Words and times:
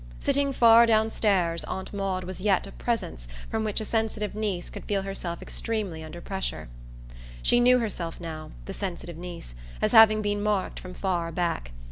Sitting 0.17 0.51
far 0.51 0.87
downstairs 0.87 1.63
Aunt 1.65 1.93
Maud 1.93 2.23
was 2.23 2.41
yet 2.41 2.65
a 2.65 2.71
presence 2.71 3.27
from 3.51 3.63
which 3.63 3.79
a 3.79 3.85
sensitive 3.85 4.33
niece 4.33 4.71
could 4.71 4.83
feel 4.85 5.03
herself 5.03 5.43
extremely 5.43 6.03
under 6.03 6.19
pressure. 6.19 6.69
She 7.43 7.59
knew 7.59 7.77
herself 7.77 8.19
now, 8.19 8.49
the 8.65 8.73
sensitive 8.73 9.15
niece, 9.17 9.53
as 9.79 9.91
having 9.91 10.23
been 10.23 10.41
marked 10.41 10.79
from 10.79 10.95
far 10.95 11.31
back. 11.31 11.71